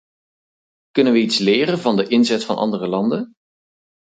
Kunnen 0.91 1.13
we 1.13 1.19
iets 1.19 1.37
leren 1.37 1.77
van 1.79 1.95
de 1.95 2.07
inzet 2.07 2.43
van 2.45 2.55
andere 2.55 2.87
landen? 2.87 3.35